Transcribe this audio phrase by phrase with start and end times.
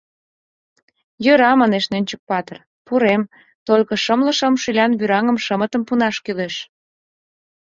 [1.25, 3.21] —Йӧра,— манеш Нӧнчык-патыр,— пурем,
[3.67, 6.55] только шымле шым шӱлян вӱраҥым шымытым пунаш кӱлеш...